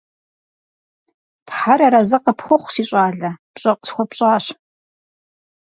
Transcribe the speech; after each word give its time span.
Тхьэр 1.47 1.79
арэзы 1.87 2.17
къыпхухъу, 2.23 2.71
си 2.73 2.83
щӀалэ, 2.87 3.29
пщӀэ 3.53 3.73
къысхуэпщӀащ. 3.79 4.45